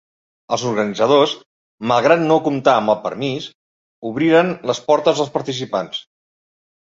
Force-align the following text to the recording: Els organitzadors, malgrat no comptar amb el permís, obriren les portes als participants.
Els 0.55 0.61
organitzadors, 0.67 1.33
malgrat 1.91 2.23
no 2.31 2.37
comptar 2.47 2.73
amb 2.79 2.93
el 2.93 2.97
permís, 3.03 3.45
obriren 4.13 4.49
les 4.71 4.81
portes 4.89 5.21
als 5.27 5.33
participants. 5.37 6.01